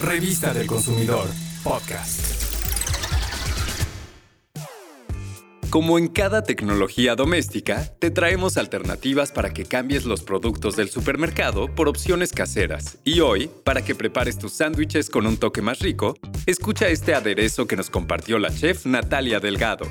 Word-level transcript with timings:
Revista 0.00 0.54
del 0.54 0.66
Consumidor, 0.66 1.28
podcast. 1.62 2.20
Como 5.68 5.98
en 5.98 6.08
cada 6.08 6.42
tecnología 6.42 7.14
doméstica, 7.16 7.84
te 7.98 8.10
traemos 8.10 8.56
alternativas 8.56 9.30
para 9.30 9.52
que 9.52 9.66
cambies 9.66 10.06
los 10.06 10.22
productos 10.22 10.74
del 10.74 10.88
supermercado 10.88 11.66
por 11.74 11.86
opciones 11.86 12.32
caseras. 12.32 12.96
Y 13.04 13.20
hoy, 13.20 13.50
para 13.62 13.82
que 13.82 13.94
prepares 13.94 14.38
tus 14.38 14.54
sándwiches 14.54 15.10
con 15.10 15.26
un 15.26 15.36
toque 15.36 15.60
más 15.60 15.80
rico, 15.80 16.16
escucha 16.46 16.88
este 16.88 17.14
aderezo 17.14 17.66
que 17.66 17.76
nos 17.76 17.90
compartió 17.90 18.38
la 18.38 18.48
chef 18.50 18.86
Natalia 18.86 19.38
Delgado. 19.38 19.86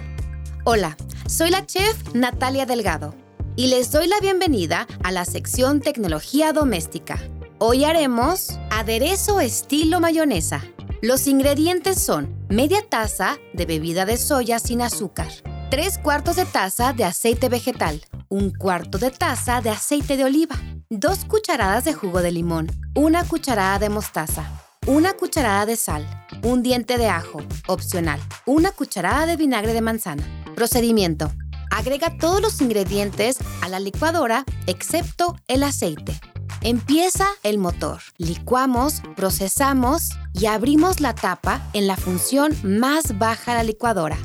Hola, 0.63 0.97
soy 1.27 1.51
la 1.51 1.67
chef 1.67 2.15
Natalia 2.15 2.65
Delgado 2.65 3.13
y 3.55 3.67
les 3.67 3.91
doy 3.91 4.07
la 4.07 4.19
bienvenida 4.19 4.87
a 5.03 5.11
la 5.11 5.23
sección 5.23 5.81
Tecnología 5.81 6.51
Doméstica. 6.51 7.21
Hoy 7.61 7.83
haremos 7.83 8.57
aderezo 8.71 9.41
estilo 9.41 9.99
mayonesa. 9.99 10.63
Los 11.01 11.27
ingredientes 11.27 12.01
son 12.01 12.33
media 12.47 12.81
taza 12.87 13.37
de 13.53 13.65
bebida 13.65 14.05
de 14.05 14.15
soya 14.15 14.59
sin 14.59 14.81
azúcar, 14.81 15.27
3 15.69 15.97
cuartos 15.97 16.37
de 16.37 16.45
taza 16.45 16.93
de 16.93 17.03
aceite 17.03 17.49
vegetal, 17.49 18.01
un 18.29 18.51
cuarto 18.51 18.97
de 18.97 19.11
taza 19.11 19.59
de 19.59 19.71
aceite 19.71 20.15
de 20.15 20.23
oliva, 20.23 20.55
2 20.89 21.25
cucharadas 21.25 21.83
de 21.83 21.93
jugo 21.93 22.21
de 22.21 22.31
limón, 22.31 22.71
una 22.95 23.25
cucharada 23.25 23.77
de 23.77 23.89
mostaza, 23.89 24.45
una 24.87 25.11
cucharada 25.11 25.65
de 25.65 25.75
sal, 25.75 26.07
un 26.43 26.63
diente 26.63 26.97
de 26.97 27.09
ajo, 27.09 27.41
opcional, 27.67 28.21
una 28.45 28.71
cucharada 28.71 29.25
de 29.25 29.35
vinagre 29.35 29.73
de 29.73 29.81
manzana. 29.81 30.23
Procedimiento. 30.55 31.29
Agrega 31.71 32.17
todos 32.17 32.41
los 32.41 32.61
ingredientes 32.61 33.37
a 33.61 33.67
la 33.67 33.81
licuadora 33.81 34.45
excepto 34.65 35.35
el 35.47 35.63
aceite. 35.63 36.19
Empieza 36.61 37.25
el 37.43 37.57
motor. 37.57 38.01
Licuamos, 38.17 39.01
procesamos 39.15 40.09
y 40.33 40.47
abrimos 40.47 40.99
la 40.99 41.15
tapa 41.15 41.61
en 41.71 41.87
la 41.87 41.95
función 41.95 42.53
más 42.63 43.17
baja 43.17 43.51
de 43.51 43.57
la 43.59 43.63
licuadora. 43.63 44.17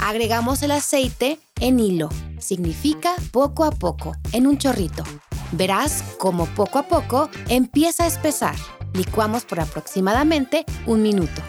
Agregamos 0.00 0.62
el 0.62 0.70
aceite 0.70 1.40
en 1.58 1.80
hilo. 1.80 2.08
Significa 2.38 3.16
poco 3.32 3.64
a 3.64 3.72
poco, 3.72 4.14
en 4.32 4.46
un 4.46 4.56
chorrito. 4.56 5.02
Verás 5.50 6.04
cómo 6.18 6.46
poco 6.46 6.78
a 6.78 6.84
poco 6.84 7.28
empieza 7.48 8.04
a 8.04 8.06
espesar. 8.06 8.54
Licuamos 8.92 9.44
por 9.44 9.58
aproximadamente 9.58 10.64
un 10.86 11.02
minuto. 11.02 11.42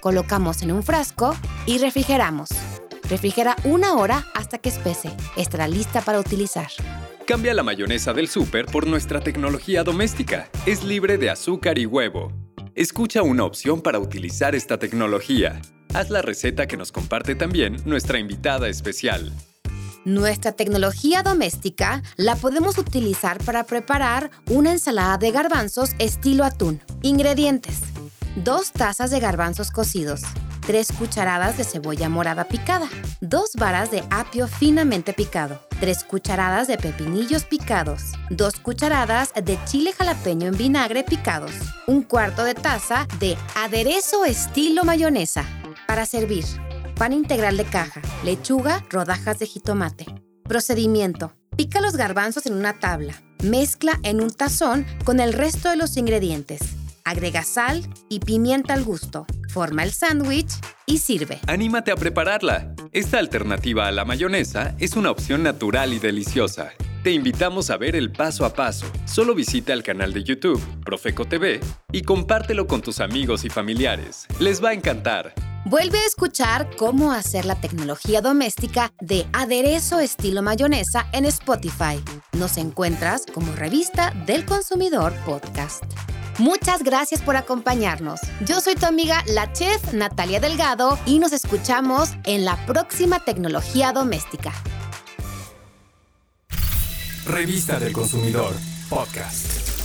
Colocamos 0.00 0.62
en 0.62 0.70
un 0.70 0.84
frasco 0.84 1.34
y 1.66 1.78
refrigeramos. 1.78 2.50
Refrigera 3.02 3.56
una 3.64 3.94
hora 3.94 4.24
hasta 4.34 4.58
que 4.58 4.68
espese. 4.68 5.10
Estará 5.36 5.66
lista 5.66 6.02
para 6.02 6.20
utilizar. 6.20 6.68
Cambia 7.28 7.52
la 7.52 7.62
mayonesa 7.62 8.14
del 8.14 8.26
súper 8.26 8.64
por 8.64 8.86
nuestra 8.86 9.20
tecnología 9.20 9.84
doméstica. 9.84 10.48
Es 10.64 10.82
libre 10.82 11.18
de 11.18 11.28
azúcar 11.28 11.78
y 11.78 11.84
huevo. 11.84 12.32
Escucha 12.74 13.20
una 13.20 13.44
opción 13.44 13.82
para 13.82 13.98
utilizar 13.98 14.54
esta 14.54 14.78
tecnología. 14.78 15.60
Haz 15.92 16.08
la 16.08 16.22
receta 16.22 16.66
que 16.66 16.78
nos 16.78 16.90
comparte 16.90 17.34
también 17.34 17.76
nuestra 17.84 18.18
invitada 18.18 18.70
especial. 18.70 19.30
Nuestra 20.06 20.52
tecnología 20.52 21.22
doméstica 21.22 22.02
la 22.16 22.34
podemos 22.34 22.78
utilizar 22.78 23.36
para 23.44 23.64
preparar 23.64 24.30
una 24.48 24.72
ensalada 24.72 25.18
de 25.18 25.30
garbanzos 25.30 25.90
estilo 25.98 26.44
atún. 26.44 26.80
Ingredientes. 27.02 27.80
2 28.36 28.72
tazas 28.72 29.10
de 29.10 29.20
garbanzos 29.20 29.70
cocidos, 29.70 30.22
3 30.66 30.92
cucharadas 30.92 31.58
de 31.58 31.64
cebolla 31.64 32.08
morada 32.08 32.44
picada, 32.44 32.88
2 33.20 33.50
varas 33.58 33.90
de 33.90 34.02
apio 34.08 34.48
finamente 34.48 35.12
picado, 35.12 35.60
3 35.80 36.04
cucharadas 36.04 36.66
de 36.66 36.76
pepinillos 36.76 37.44
picados, 37.44 38.12
2 38.30 38.56
cucharadas 38.60 39.32
de 39.34 39.58
chile 39.64 39.92
jalapeño 39.92 40.48
en 40.48 40.56
vinagre 40.56 41.04
picados, 41.04 41.52
un 41.86 42.02
cuarto 42.02 42.44
de 42.44 42.54
taza 42.54 43.06
de 43.20 43.36
aderezo 43.54 44.24
estilo 44.24 44.84
mayonesa. 44.84 45.44
Para 45.86 46.06
servir, 46.06 46.44
pan 46.96 47.12
integral 47.12 47.56
de 47.56 47.64
caja, 47.64 48.02
lechuga, 48.24 48.84
rodajas 48.90 49.38
de 49.38 49.46
jitomate. 49.46 50.06
Procedimiento. 50.44 51.32
Pica 51.56 51.80
los 51.80 51.96
garbanzos 51.96 52.46
en 52.46 52.54
una 52.54 52.78
tabla. 52.78 53.14
Mezcla 53.42 53.98
en 54.02 54.20
un 54.20 54.30
tazón 54.30 54.86
con 55.04 55.20
el 55.20 55.32
resto 55.32 55.70
de 55.70 55.76
los 55.76 55.96
ingredientes. 55.96 56.60
Agrega 57.04 57.42
sal 57.42 57.88
y 58.08 58.20
pimienta 58.20 58.74
al 58.74 58.84
gusto. 58.84 59.26
Forma 59.48 59.82
el 59.82 59.92
sándwich 59.92 60.52
y 60.86 60.98
sirve. 60.98 61.40
Anímate 61.46 61.90
a 61.90 61.96
prepararla. 61.96 62.74
Esta 62.92 63.18
alternativa 63.18 63.86
a 63.86 63.92
la 63.92 64.06
mayonesa 64.06 64.74
es 64.78 64.96
una 64.96 65.10
opción 65.10 65.42
natural 65.42 65.92
y 65.92 65.98
deliciosa. 65.98 66.72
Te 67.02 67.12
invitamos 67.12 67.68
a 67.68 67.76
ver 67.76 67.94
el 67.94 68.10
paso 68.10 68.46
a 68.46 68.54
paso. 68.54 68.86
Solo 69.04 69.34
visita 69.34 69.74
el 69.74 69.82
canal 69.82 70.14
de 70.14 70.24
YouTube, 70.24 70.62
Profeco 70.84 71.26
TV, 71.26 71.60
y 71.92 72.02
compártelo 72.02 72.66
con 72.66 72.80
tus 72.80 73.00
amigos 73.00 73.44
y 73.44 73.50
familiares. 73.50 74.26
Les 74.40 74.64
va 74.64 74.70
a 74.70 74.72
encantar. 74.72 75.34
Vuelve 75.66 75.98
a 75.98 76.06
escuchar 76.06 76.70
cómo 76.76 77.12
hacer 77.12 77.44
la 77.44 77.60
tecnología 77.60 78.22
doméstica 78.22 78.90
de 79.00 79.26
aderezo 79.34 80.00
estilo 80.00 80.40
mayonesa 80.40 81.06
en 81.12 81.26
Spotify. 81.26 82.02
Nos 82.32 82.56
encuentras 82.56 83.26
como 83.26 83.52
revista 83.54 84.12
del 84.26 84.46
consumidor 84.46 85.12
podcast. 85.26 85.84
Muchas 86.38 86.84
gracias 86.84 87.20
por 87.20 87.36
acompañarnos. 87.36 88.20
Yo 88.46 88.60
soy 88.60 88.76
tu 88.76 88.86
amiga, 88.86 89.24
la 89.26 89.52
chef 89.52 89.92
Natalia 89.92 90.38
Delgado, 90.38 90.96
y 91.04 91.18
nos 91.18 91.32
escuchamos 91.32 92.10
en 92.24 92.44
la 92.44 92.64
próxima 92.64 93.24
tecnología 93.24 93.92
doméstica. 93.92 94.52
Revista 97.26 97.78
del 97.78 97.92
Consumidor, 97.92 98.54
podcast. 98.88 99.77